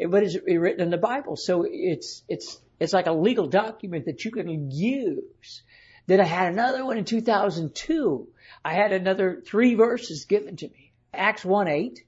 Eh, 0.00 0.06
what 0.06 0.22
is 0.22 0.38
written 0.46 0.80
in 0.80 0.90
the 0.90 0.98
Bible. 0.98 1.36
So 1.36 1.66
it's, 1.68 2.22
it's, 2.28 2.60
it's 2.80 2.92
like 2.92 3.06
a 3.06 3.12
legal 3.12 3.46
document 3.46 4.06
that 4.06 4.24
you 4.24 4.30
can 4.30 4.70
use. 4.70 5.62
Then 6.06 6.20
I 6.20 6.24
had 6.24 6.52
another 6.52 6.84
one 6.84 6.98
in 6.98 7.04
2002. 7.04 8.28
I 8.64 8.74
had 8.74 8.92
another 8.92 9.42
three 9.44 9.74
verses 9.74 10.24
given 10.24 10.56
to 10.56 10.68
me. 10.68 10.92
Acts 11.14 11.44
1 11.44 11.68
8, 11.68 12.00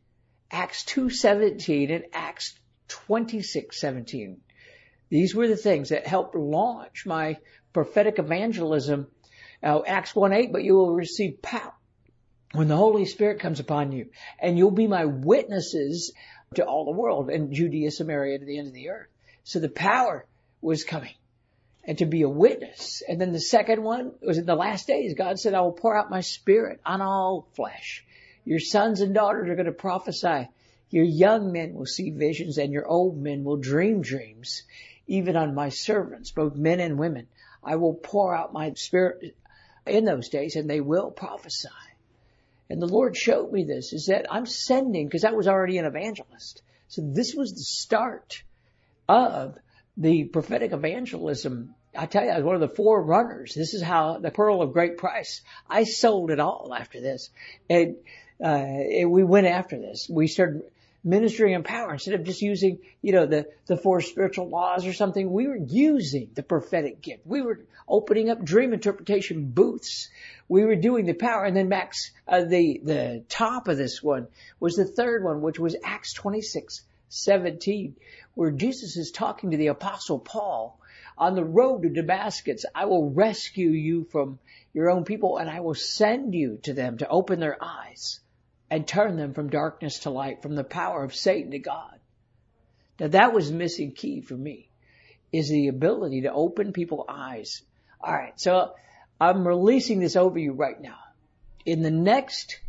Acts 0.50 0.84
2 0.84 1.10
17, 1.10 1.90
and 1.90 2.04
Acts 2.12 2.58
26 2.88 3.78
17. 3.78 4.40
These 5.10 5.34
were 5.34 5.46
the 5.46 5.56
things 5.56 5.90
that 5.90 6.06
helped 6.06 6.34
launch 6.34 7.04
my 7.06 7.36
prophetic 7.72 8.18
evangelism. 8.18 9.08
Acts 9.62 10.14
1 10.14 10.32
8, 10.32 10.52
but 10.52 10.64
you 10.64 10.74
will 10.74 10.94
receive 10.94 11.40
power 11.40 11.74
when 12.54 12.68
the 12.68 12.76
Holy 12.76 13.04
Spirit 13.04 13.40
comes 13.40 13.60
upon 13.60 13.92
you 13.92 14.10
and 14.38 14.56
you'll 14.56 14.70
be 14.70 14.86
my 14.86 15.04
witnesses 15.04 16.12
to 16.56 16.64
all 16.64 16.84
the 16.84 16.90
world 16.90 17.30
and 17.30 17.52
Judea, 17.52 17.90
Samaria, 17.90 18.38
to 18.38 18.44
the 18.44 18.58
end 18.58 18.68
of 18.68 18.74
the 18.74 18.90
earth. 18.90 19.08
So 19.44 19.60
the 19.60 19.68
power 19.68 20.24
was 20.60 20.84
coming 20.84 21.14
and 21.84 21.98
to 21.98 22.06
be 22.06 22.22
a 22.22 22.28
witness. 22.28 23.02
And 23.06 23.20
then 23.20 23.32
the 23.32 23.40
second 23.40 23.82
one 23.82 24.12
was 24.22 24.38
in 24.38 24.46
the 24.46 24.54
last 24.54 24.86
days. 24.86 25.14
God 25.14 25.38
said, 25.38 25.54
I 25.54 25.60
will 25.60 25.72
pour 25.72 25.96
out 25.96 26.10
my 26.10 26.20
spirit 26.20 26.80
on 26.84 27.02
all 27.02 27.46
flesh. 27.54 28.04
Your 28.44 28.60
sons 28.60 29.00
and 29.00 29.14
daughters 29.14 29.48
are 29.48 29.54
going 29.54 29.66
to 29.66 29.72
prophesy. 29.72 30.48
Your 30.90 31.04
young 31.04 31.52
men 31.52 31.74
will 31.74 31.86
see 31.86 32.10
visions 32.10 32.58
and 32.58 32.72
your 32.72 32.86
old 32.86 33.20
men 33.20 33.44
will 33.44 33.56
dream 33.56 34.00
dreams. 34.00 34.62
Even 35.06 35.36
on 35.36 35.54
my 35.54 35.68
servants, 35.68 36.30
both 36.30 36.54
men 36.54 36.80
and 36.80 36.98
women, 36.98 37.26
I 37.62 37.76
will 37.76 37.94
pour 37.94 38.34
out 38.34 38.52
my 38.52 38.72
spirit 38.74 39.36
in 39.86 40.04
those 40.04 40.28
days 40.28 40.56
and 40.56 40.68
they 40.68 40.80
will 40.80 41.10
prophesy. 41.10 41.68
And 42.70 42.80
the 42.80 42.86
Lord 42.86 43.16
showed 43.16 43.52
me 43.52 43.64
this, 43.64 43.92
is 43.92 44.06
that 44.06 44.26
I'm 44.30 44.46
sending, 44.46 45.06
because 45.06 45.24
I 45.24 45.32
was 45.32 45.48
already 45.48 45.78
an 45.78 45.84
evangelist. 45.84 46.62
So 46.88 47.02
this 47.02 47.34
was 47.34 47.52
the 47.52 47.62
start 47.62 48.42
of 49.08 49.58
the 49.96 50.24
prophetic 50.24 50.72
evangelism. 50.72 51.74
I 51.96 52.06
tell 52.06 52.24
you, 52.24 52.30
I 52.30 52.36
was 52.36 52.44
one 52.44 52.54
of 52.54 52.60
the 52.60 52.74
forerunners. 52.74 53.54
This 53.54 53.74
is 53.74 53.82
how 53.82 54.18
the 54.18 54.30
pearl 54.30 54.62
of 54.62 54.72
great 54.72 54.96
price. 54.98 55.42
I 55.68 55.84
sold 55.84 56.30
it 56.30 56.40
all 56.40 56.74
after 56.76 57.00
this. 57.00 57.30
And, 57.68 57.96
uh, 58.42 58.46
and 58.46 59.10
we 59.10 59.22
went 59.22 59.46
after 59.46 59.78
this. 59.78 60.08
We 60.10 60.26
started 60.26 60.62
ministering 61.04 61.52
in 61.52 61.62
power 61.62 61.92
instead 61.92 62.14
of 62.14 62.24
just 62.24 62.40
using, 62.40 62.78
you 63.02 63.12
know, 63.12 63.26
the, 63.26 63.46
the 63.66 63.76
four 63.76 64.00
spiritual 64.00 64.48
laws 64.48 64.86
or 64.86 64.92
something. 64.94 65.30
We 65.30 65.46
were 65.46 65.56
using 65.56 66.30
the 66.34 66.42
prophetic 66.42 67.02
gift. 67.02 67.26
We 67.26 67.42
were 67.42 67.60
opening 67.86 68.30
up 68.30 68.42
dream 68.42 68.72
interpretation 68.72 69.50
booths. 69.50 70.08
We 70.48 70.64
were 70.64 70.76
doing 70.76 71.06
the 71.06 71.14
power. 71.14 71.44
And 71.44 71.56
then 71.56 71.68
Max, 71.68 72.12
uh, 72.28 72.44
the, 72.44 72.80
the 72.82 73.24
top 73.28 73.68
of 73.68 73.76
this 73.76 74.02
one 74.02 74.28
was 74.60 74.76
the 74.76 74.84
third 74.84 75.24
one, 75.24 75.40
which 75.40 75.58
was 75.58 75.76
Acts 75.82 76.12
26, 76.12 76.82
17, 77.08 77.96
where 78.34 78.50
Jesus 78.50 78.96
is 78.96 79.10
talking 79.10 79.50
to 79.50 79.56
the 79.56 79.68
apostle 79.68 80.18
Paul 80.18 80.78
on 81.16 81.34
the 81.34 81.44
road 81.44 81.82
to 81.82 81.88
Damascus. 81.88 82.64
I 82.74 82.86
will 82.86 83.10
rescue 83.10 83.70
you 83.70 84.04
from 84.04 84.38
your 84.72 84.90
own 84.90 85.04
people 85.04 85.38
and 85.38 85.48
I 85.48 85.60
will 85.60 85.74
send 85.74 86.34
you 86.34 86.58
to 86.64 86.74
them 86.74 86.98
to 86.98 87.08
open 87.08 87.40
their 87.40 87.62
eyes 87.62 88.20
and 88.70 88.86
turn 88.86 89.16
them 89.16 89.34
from 89.34 89.50
darkness 89.50 90.00
to 90.00 90.10
light, 90.10 90.42
from 90.42 90.56
the 90.56 90.64
power 90.64 91.04
of 91.04 91.14
Satan 91.14 91.52
to 91.52 91.58
God. 91.58 91.98
Now 92.98 93.08
that 93.08 93.32
was 93.32 93.52
missing 93.52 93.92
key 93.92 94.20
for 94.20 94.34
me, 94.34 94.68
is 95.32 95.48
the 95.48 95.68
ability 95.68 96.22
to 96.22 96.32
open 96.32 96.72
people's 96.72 97.06
eyes. 97.08 97.62
Alright, 98.02 98.40
so 98.40 98.74
I'm 99.20 99.46
releasing 99.46 100.00
this 100.00 100.16
over 100.16 100.38
you 100.38 100.52
right 100.52 100.80
now. 100.80 100.98
In 101.64 101.82
the 101.82 101.90
next 101.90 102.60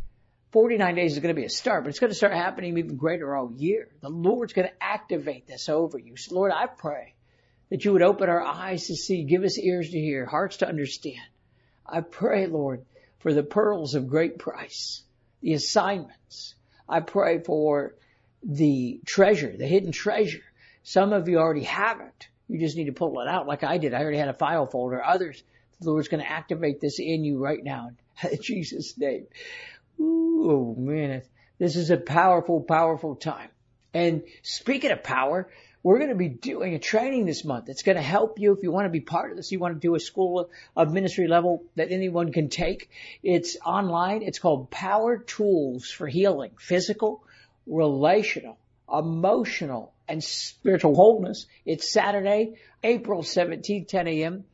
49 0.52 0.94
days 0.94 1.12
is 1.12 1.18
going 1.18 1.34
to 1.34 1.40
be 1.40 1.44
a 1.44 1.50
start, 1.50 1.84
but 1.84 1.90
it's 1.90 1.98
going 1.98 2.10
to 2.10 2.16
start 2.16 2.32
happening 2.32 2.78
even 2.78 2.96
greater 2.96 3.36
all 3.36 3.52
year. 3.52 3.88
The 4.00 4.08
Lord's 4.08 4.52
going 4.52 4.68
to 4.68 4.74
activate 4.82 5.46
this 5.46 5.68
over 5.68 5.98
you. 5.98 6.16
So 6.16 6.34
Lord, 6.34 6.52
I 6.52 6.66
pray 6.66 7.14
that 7.70 7.84
you 7.84 7.92
would 7.92 8.02
open 8.02 8.28
our 8.28 8.42
eyes 8.42 8.86
to 8.86 8.96
see, 8.96 9.24
give 9.24 9.42
us 9.44 9.58
ears 9.58 9.90
to 9.90 9.98
hear, 9.98 10.24
hearts 10.24 10.58
to 10.58 10.68
understand. 10.68 11.20
I 11.84 12.00
pray, 12.00 12.46
Lord, 12.46 12.84
for 13.18 13.32
the 13.32 13.42
pearls 13.42 13.94
of 13.94 14.08
great 14.08 14.38
price, 14.38 15.02
the 15.40 15.52
assignments. 15.54 16.54
I 16.88 17.00
pray 17.00 17.40
for 17.40 17.94
the 18.42 19.00
treasure, 19.04 19.54
the 19.56 19.66
hidden 19.66 19.92
treasure. 19.92 20.44
Some 20.84 21.12
of 21.12 21.28
you 21.28 21.38
already 21.38 21.64
have 21.64 22.00
it. 22.00 22.28
You 22.48 22.60
just 22.60 22.76
need 22.76 22.86
to 22.86 22.92
pull 22.92 23.20
it 23.20 23.28
out 23.28 23.48
like 23.48 23.64
I 23.64 23.78
did. 23.78 23.92
I 23.92 24.00
already 24.00 24.18
had 24.18 24.28
a 24.28 24.34
file 24.34 24.66
folder. 24.66 25.04
Others, 25.04 25.42
the 25.80 25.90
Lord's 25.90 26.08
going 26.08 26.22
to 26.22 26.30
activate 26.30 26.80
this 26.80 26.98
in 26.98 27.24
you 27.24 27.38
right 27.38 27.62
now 27.62 27.90
in 28.30 28.40
Jesus' 28.40 28.96
name. 28.96 29.26
Ooh, 30.00 30.50
oh, 30.50 30.74
man, 30.78 31.22
this 31.58 31.76
is 31.76 31.90
a 31.90 31.96
powerful, 31.96 32.60
powerful 32.60 33.16
time. 33.16 33.48
And 33.94 34.24
speaking 34.42 34.90
of 34.90 35.02
power, 35.02 35.48
we're 35.82 35.98
going 35.98 36.10
to 36.10 36.16
be 36.16 36.28
doing 36.28 36.74
a 36.74 36.78
training 36.78 37.26
this 37.26 37.44
month. 37.44 37.68
It's 37.68 37.82
going 37.82 37.96
to 37.96 38.02
help 38.02 38.38
you 38.40 38.52
if 38.52 38.62
you 38.62 38.72
want 38.72 38.86
to 38.86 38.90
be 38.90 39.00
part 39.00 39.30
of 39.30 39.36
this. 39.36 39.52
You 39.52 39.58
want 39.58 39.74
to 39.74 39.80
do 39.80 39.94
a 39.94 40.00
school 40.00 40.50
of 40.74 40.92
ministry 40.92 41.28
level 41.28 41.64
that 41.76 41.92
anyone 41.92 42.32
can 42.32 42.48
take. 42.48 42.90
It's 43.22 43.56
online. 43.64 44.22
It's 44.22 44.38
called 44.38 44.70
Power 44.70 45.16
Tools 45.16 45.88
for 45.88 46.08
Healing, 46.08 46.50
Physical, 46.58 47.22
Relational, 47.66 48.58
Emotional, 48.92 49.94
and 50.08 50.22
Spiritual 50.22 50.94
Wholeness. 50.94 51.46
It's 51.64 51.90
Saturday, 51.90 52.56
April 52.82 53.22
17th, 53.22 53.88
10 53.88 54.08
a.m. 54.08 54.44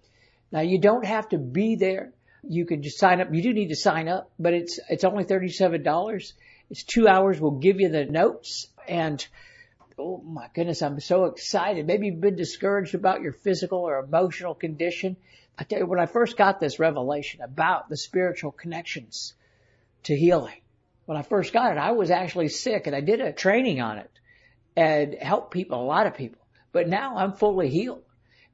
Now 0.53 0.61
you 0.61 0.79
don't 0.79 1.05
have 1.05 1.31
to 1.31 1.39
be 1.39 1.77
there. 1.77 2.13
You 2.43 2.67
can 2.67 2.83
just 2.83 2.99
sign 2.99 3.21
up. 3.21 3.29
You 3.33 3.43
do 3.43 3.53
need 3.55 3.69
to 3.69 3.77
sign 3.77 4.09
up, 4.09 4.31
but 4.39 4.53
it's, 4.53 4.79
it's 4.91 5.05
only 5.05 5.25
$37. 5.25 6.33
It's 6.71 6.83
two 6.85 7.09
hours. 7.09 7.41
We'll 7.41 7.53
give 7.53 7.81
you 7.81 7.89
the 7.89 8.05
notes 8.05 8.69
and 8.87 9.27
oh 9.99 10.19
my 10.19 10.49
goodness, 10.55 10.83
I'm 10.83 11.01
so 11.01 11.27
excited. 11.27 11.87
Maybe 11.87 12.07
you've 12.07 12.21
been 12.21 12.37
discouraged 12.37 12.95
about 12.95 13.23
your 13.23 13.33
physical 13.33 13.79
or 13.79 13.99
emotional 13.99 14.55
condition. 14.55 15.17
I 15.59 15.65
tell 15.65 15.79
you, 15.79 15.87
when 15.87 16.01
I 16.01 16.07
first 16.07 16.37
got 16.37 16.61
this 16.61 16.79
revelation 16.79 17.41
about 17.43 17.89
the 17.89 17.97
spiritual 17.97 18.53
connections 18.53 19.35
to 20.05 20.17
healing, 20.17 20.61
when 21.07 21.19
I 21.19 21.23
first 21.23 21.53
got 21.53 21.73
it, 21.73 21.79
I 21.79 21.93
was 21.93 22.11
actually 22.11 22.49
sick 22.49 22.87
and 22.87 22.97
I 22.97 23.01
did 23.01 23.21
a 23.21 23.33
training 23.33 23.81
on 23.81 23.99
it 23.99 24.11
and 24.77 25.15
helped 25.15 25.53
people, 25.53 25.81
a 25.81 25.85
lot 25.85 26.07
of 26.07 26.17
people. 26.17 26.41
But 26.73 26.89
now 26.89 27.17
I'm 27.17 27.35
fully 27.35 27.69
healed 27.69 28.03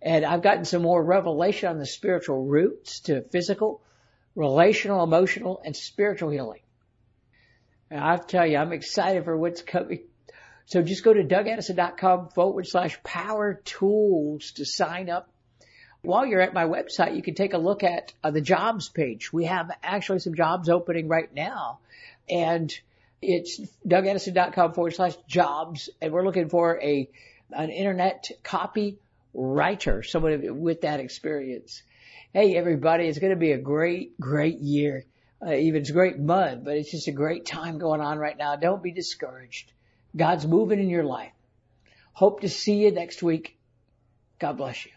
and 0.00 0.24
I've 0.24 0.42
gotten 0.42 0.64
some 0.64 0.82
more 0.82 1.02
revelation 1.02 1.68
on 1.68 1.78
the 1.78 1.86
spiritual 1.86 2.44
roots 2.44 3.00
to 3.00 3.22
physical, 3.22 3.82
relational, 4.34 5.02
emotional, 5.02 5.60
and 5.64 5.74
spiritual 5.74 6.30
healing. 6.30 6.60
And 7.90 8.00
I 8.00 8.16
tell 8.16 8.46
you, 8.46 8.58
I'm 8.58 8.72
excited 8.72 9.24
for 9.24 9.36
what's 9.36 9.62
coming 9.62 10.00
so 10.68 10.82
just 10.82 11.02
go 11.02 11.14
to 11.14 11.24
dougaddison.com 11.24 12.28
forward 12.28 12.66
slash 12.66 13.02
power 13.02 13.54
tools 13.64 14.52
to 14.52 14.66
sign 14.66 15.08
up. 15.08 15.30
While 16.02 16.26
you're 16.26 16.42
at 16.42 16.52
my 16.52 16.64
website, 16.64 17.16
you 17.16 17.22
can 17.22 17.34
take 17.34 17.54
a 17.54 17.58
look 17.58 17.82
at 17.82 18.12
uh, 18.22 18.32
the 18.32 18.42
jobs 18.42 18.90
page. 18.90 19.32
We 19.32 19.46
have 19.46 19.70
actually 19.82 20.18
some 20.18 20.34
jobs 20.34 20.68
opening 20.68 21.08
right 21.08 21.32
now 21.34 21.78
and 22.28 22.70
it's 23.22 23.58
dougaddison.com 23.86 24.74
forward 24.74 24.94
slash 24.94 25.16
jobs 25.26 25.88
and 26.02 26.12
we're 26.12 26.24
looking 26.24 26.50
for 26.50 26.78
a, 26.82 27.08
an 27.50 27.70
internet 27.70 28.30
copy 28.42 28.98
writer, 29.38 30.02
someone 30.02 30.60
with 30.60 30.82
that 30.82 31.00
experience. 31.00 31.82
Hey 32.32 32.56
everybody, 32.56 33.06
it's 33.06 33.18
going 33.18 33.30
to 33.30 33.36
be 33.36 33.52
a 33.52 33.58
great, 33.58 34.18
great 34.20 34.58
year. 34.58 35.04
Uh, 35.40 35.52
even 35.52 35.82
it's 35.82 35.90
great 35.90 36.18
mud, 36.18 36.64
but 36.64 36.76
it's 36.76 36.90
just 36.90 37.06
a 37.06 37.12
great 37.12 37.46
time 37.46 37.78
going 37.78 38.00
on 38.00 38.18
right 38.18 38.36
now. 38.36 38.56
Don't 38.56 38.82
be 38.82 38.90
discouraged. 38.90 39.70
God's 40.16 40.46
moving 40.46 40.80
in 40.80 40.90
your 40.90 41.04
life. 41.04 41.32
Hope 42.12 42.40
to 42.40 42.48
see 42.48 42.74
you 42.74 42.90
next 42.90 43.22
week. 43.22 43.56
God 44.40 44.56
bless 44.56 44.84
you. 44.84 44.92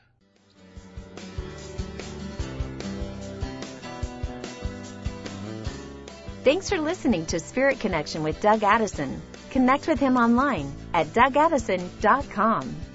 Thanks 6.43 6.69
for 6.69 6.79
listening 6.79 7.27
to 7.27 7.39
Spirit 7.39 7.79
Connection 7.79 8.23
with 8.23 8.41
Doug 8.41 8.63
Addison. 8.63 9.21
Connect 9.51 9.87
with 9.87 9.99
him 9.99 10.17
online 10.17 10.73
at 10.95 11.05
dougaddison.com. 11.07 12.90